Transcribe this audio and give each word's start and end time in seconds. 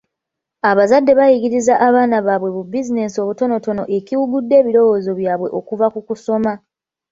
Abazadde 0.69 1.11
bayigirizza 1.19 1.73
abaana 1.87 2.17
bwabwe 2.23 2.49
bu 2.55 2.61
bizinensi 2.71 3.17
obutonotono 3.23 3.83
ekiwugudde 3.97 4.53
ebirowoozo 4.61 5.11
byabwe 5.19 5.47
okuva 5.59 5.87
ku 5.93 5.99
kusoma. 6.07 6.53